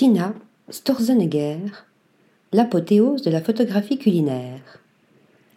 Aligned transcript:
Tina 0.00 0.32
Storzenegger, 0.70 1.58
l'apothéose 2.54 3.20
de 3.20 3.30
la 3.30 3.42
photographie 3.42 3.98
culinaire. 3.98 4.80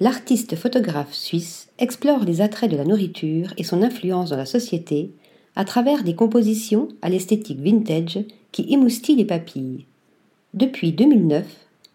L'artiste 0.02 0.58
photographe 0.58 1.14
suisse 1.14 1.70
explore 1.80 2.26
les 2.26 2.42
attraits 2.42 2.70
de 2.70 2.76
la 2.76 2.84
nourriture 2.84 3.54
et 3.56 3.64
son 3.64 3.82
influence 3.82 4.32
dans 4.32 4.36
la 4.36 4.46
société 4.46 5.14
à 5.56 5.64
travers 5.64 6.04
des 6.04 6.14
compositions 6.14 6.90
à 7.02 7.08
l'esthétique 7.08 7.62
vintage 7.62 8.20
qui 8.52 8.66
émoustillent 8.68 9.16
les 9.16 9.24
papilles. 9.24 9.86
Depuis 10.54 10.92
2009, 10.92 11.46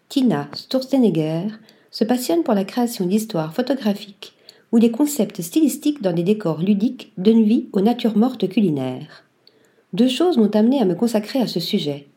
Tina 0.07 0.49
Sturzenegger 0.55 1.49
se 1.91 2.03
passionne 2.03 2.41
pour 2.41 2.55
la 2.55 2.65
création 2.65 3.05
d'histoires 3.05 3.53
photographiques 3.53 4.33
où 4.71 4.79
des 4.79 4.89
concepts 4.89 5.43
stylistiques 5.43 6.01
dans 6.01 6.13
des 6.13 6.23
décors 6.23 6.63
ludiques 6.63 7.11
donnent 7.19 7.43
vie 7.43 7.67
aux 7.73 7.81
natures 7.81 8.17
mortes 8.17 8.49
culinaires. 8.49 9.23
Deux 9.93 10.09
choses 10.09 10.37
m'ont 10.37 10.55
amené 10.55 10.81
à 10.81 10.85
me 10.85 10.95
consacrer 10.95 11.39
à 11.39 11.45
ce 11.45 11.59
sujet 11.59 12.07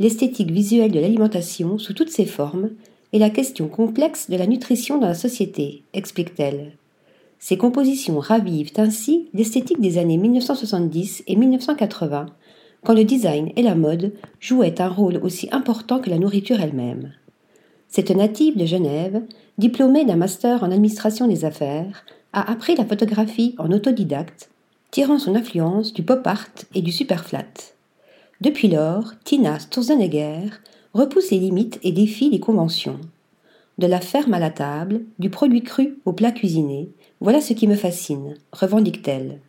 l'esthétique 0.00 0.50
visuelle 0.50 0.90
de 0.90 0.98
l'alimentation 0.98 1.78
sous 1.78 1.92
toutes 1.92 2.10
ses 2.10 2.24
formes 2.24 2.70
et 3.12 3.18
la 3.18 3.30
question 3.30 3.68
complexe 3.68 4.30
de 4.30 4.36
la 4.36 4.46
nutrition 4.46 4.98
dans 4.98 5.06
la 5.06 5.14
société, 5.14 5.82
explique-t-elle. 5.92 6.72
Ces 7.38 7.58
compositions 7.58 8.18
ravivent 8.18 8.72
ainsi 8.76 9.28
l'esthétique 9.34 9.80
des 9.80 9.98
années 9.98 10.16
1970 10.16 11.24
et 11.26 11.36
1980, 11.36 12.26
quand 12.82 12.94
le 12.94 13.04
design 13.04 13.52
et 13.56 13.62
la 13.62 13.74
mode 13.74 14.14
jouaient 14.40 14.80
un 14.80 14.88
rôle 14.88 15.20
aussi 15.22 15.48
important 15.52 16.00
que 16.00 16.10
la 16.10 16.18
nourriture 16.18 16.60
elle-même. 16.60 17.12
Cette 17.88 18.10
native 18.10 18.56
de 18.56 18.66
Genève, 18.66 19.22
diplômée 19.58 20.06
d'un 20.06 20.16
master 20.16 20.62
en 20.62 20.70
administration 20.70 21.26
des 21.26 21.44
affaires, 21.44 22.06
a 22.32 22.50
appris 22.50 22.74
la 22.74 22.86
photographie 22.86 23.54
en 23.58 23.70
autodidacte, 23.70 24.48
tirant 24.90 25.18
son 25.18 25.34
influence 25.34 25.92
du 25.92 26.02
pop 26.02 26.26
art 26.26 26.48
et 26.74 26.80
du 26.80 26.92
superflat. 26.92 27.44
Depuis 28.40 28.68
lors, 28.68 29.12
Tina 29.24 29.58
Sturzenegger 29.58 30.48
repousse 30.94 31.30
les 31.30 31.38
limites 31.38 31.78
et 31.82 31.92
défie 31.92 32.30
les 32.30 32.40
conventions. 32.40 33.00
De 33.76 33.86
la 33.86 34.00
ferme 34.00 34.34
à 34.34 34.38
la 34.38 34.50
table, 34.50 35.02
du 35.18 35.28
produit 35.28 35.62
cru 35.62 35.98
au 36.06 36.12
plat 36.12 36.32
cuisiné, 36.32 36.90
voilà 37.20 37.40
ce 37.40 37.52
qui 37.52 37.66
me 37.66 37.76
fascine, 37.76 38.36
revendique-t-elle. 38.52 39.40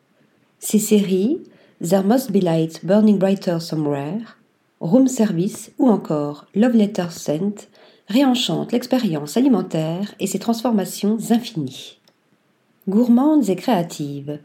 Ces 0.59 0.79
séries, 0.79 1.39
There 1.81 2.03
Must 2.03 2.31
Be 2.31 2.43
Light 2.43 2.85
Burning 2.85 3.17
Brighter 3.17 3.59
Somewhere, 3.59 4.37
Room 4.81 5.07
Service 5.07 5.71
ou 5.79 5.87
encore 5.87 6.47
Love 6.53 6.75
Letter 6.75 7.07
Scent 7.11 7.69
réenchantent 8.07 8.73
l'expérience 8.73 9.37
alimentaire 9.37 10.13
et 10.19 10.27
ses 10.27 10.39
transformations 10.39 11.17
infinies. 11.29 11.97
Gourmandes 12.89 13.49
et 13.49 13.55
créatives, 13.55 14.39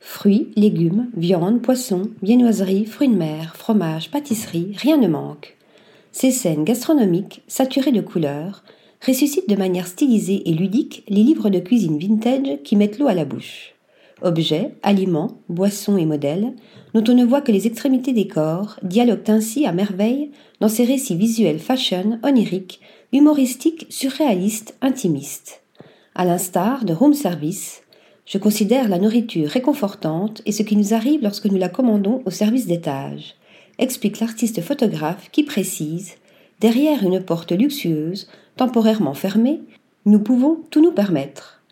Fruits, 0.00 0.48
légumes, 0.56 1.10
viande, 1.14 1.60
poissons, 1.60 2.10
viennoiseries, 2.22 2.86
fruits 2.86 3.08
de 3.08 3.14
mer, 3.14 3.54
fromage, 3.54 4.10
pâtisserie, 4.10 4.72
rien 4.76 4.96
ne 4.96 5.08
manque. 5.08 5.56
Ces 6.10 6.30
scènes 6.30 6.64
gastronomiques, 6.64 7.42
saturées 7.46 7.92
de 7.92 8.00
couleurs, 8.00 8.64
ressuscitent 9.06 9.48
de 9.48 9.56
manière 9.56 9.86
stylisée 9.86 10.48
et 10.48 10.54
ludique 10.54 11.04
les 11.08 11.22
livres 11.22 11.50
de 11.50 11.58
cuisine 11.58 11.98
vintage 11.98 12.62
qui 12.64 12.76
mettent 12.76 12.98
l'eau 12.98 13.08
à 13.08 13.14
la 13.14 13.26
bouche. 13.26 13.74
Objets, 14.22 14.74
aliments, 14.82 15.38
boissons 15.48 15.96
et 15.96 16.06
modèles, 16.06 16.54
dont 16.94 17.04
on 17.08 17.14
ne 17.14 17.24
voit 17.24 17.40
que 17.42 17.52
les 17.52 17.66
extrémités 17.66 18.12
des 18.12 18.26
corps, 18.26 18.76
dialoguent 18.82 19.30
ainsi 19.30 19.66
à 19.66 19.72
merveille 19.72 20.30
dans 20.60 20.68
ces 20.68 20.84
récits 20.84 21.14
visuels 21.14 21.58
fashion, 21.58 22.18
oniriques, 22.22 22.80
humoristiques, 23.12 23.86
surréalistes, 23.90 24.76
intimistes. 24.80 25.62
À 26.14 26.24
l'instar 26.24 26.84
de 26.84 26.92
Room 26.92 27.14
Service, 27.14 27.82
je 28.26 28.38
considère 28.38 28.88
la 28.88 28.98
nourriture 28.98 29.48
réconfortante 29.48 30.42
et 30.46 30.52
ce 30.52 30.62
qui 30.62 30.76
nous 30.76 30.94
arrive 30.94 31.22
lorsque 31.22 31.46
nous 31.46 31.58
la 31.58 31.68
commandons 31.68 32.22
au 32.24 32.30
service 32.30 32.66
d'étage, 32.66 33.34
explique 33.78 34.20
l'artiste 34.20 34.60
photographe 34.60 35.30
qui 35.32 35.42
précise 35.44 36.14
Derrière 36.60 37.02
une 37.02 37.22
porte 37.22 37.52
luxueuse, 37.52 38.28
temporairement 38.56 39.14
fermée, 39.14 39.62
nous 40.04 40.20
pouvons 40.20 40.58
tout 40.70 40.82
nous 40.82 40.92
permettre. 40.92 41.62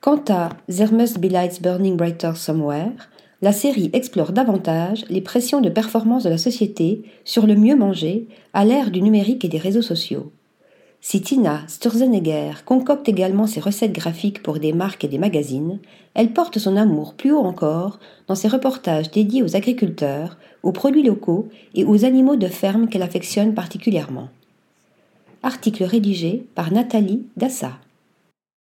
Quant 0.00 0.22
à 0.28 0.50
There 0.68 0.92
Must 0.92 1.18
Be 1.18 1.24
Lights 1.24 1.60
Burning 1.60 1.96
Brighter 1.96 2.32
Somewhere, 2.36 3.10
la 3.42 3.52
série 3.52 3.90
explore 3.92 4.30
davantage 4.30 5.04
les 5.10 5.20
pressions 5.20 5.60
de 5.60 5.68
performance 5.68 6.22
de 6.22 6.28
la 6.28 6.38
société 6.38 7.02
sur 7.24 7.46
le 7.46 7.56
mieux 7.56 7.76
manger 7.76 8.28
à 8.52 8.64
l'ère 8.64 8.92
du 8.92 9.02
numérique 9.02 9.44
et 9.44 9.48
des 9.48 9.58
réseaux 9.58 9.82
sociaux. 9.82 10.32
Si 11.00 11.22
Tina 11.22 11.62
Sturzenegger 11.68 12.52
concocte 12.64 13.08
également 13.08 13.46
ses 13.46 13.60
recettes 13.60 13.92
graphiques 13.92 14.42
pour 14.42 14.58
des 14.58 14.72
marques 14.72 15.04
et 15.04 15.08
des 15.08 15.18
magazines, 15.18 15.78
elle 16.14 16.32
porte 16.32 16.58
son 16.58 16.76
amour 16.76 17.14
plus 17.14 17.32
haut 17.32 17.44
encore 17.44 18.00
dans 18.26 18.34
ses 18.34 18.48
reportages 18.48 19.10
dédiés 19.10 19.42
aux 19.42 19.56
agriculteurs, 19.56 20.36
aux 20.62 20.72
produits 20.72 21.04
locaux 21.04 21.48
et 21.74 21.84
aux 21.84 22.04
animaux 22.04 22.36
de 22.36 22.48
ferme 22.48 22.88
qu'elle 22.88 23.02
affectionne 23.02 23.54
particulièrement. 23.54 24.28
Article 25.42 25.84
rédigé 25.84 26.46
par 26.56 26.72
Nathalie 26.72 27.24
Dassa. 27.36 27.78